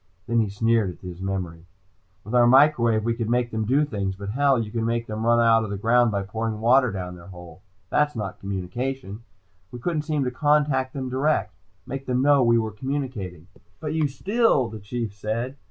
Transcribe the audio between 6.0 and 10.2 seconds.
by pouring water down their hole. That's not communication! We couldn't